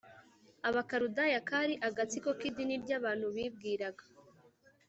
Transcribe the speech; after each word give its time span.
Abakaludaya 0.67 1.39
kari 1.49 1.73
agatsiko 1.87 2.29
k 2.39 2.41
idini 2.49 2.75
ry 2.83 2.91
abantu 2.97 3.25
bibwiraga 3.35 4.03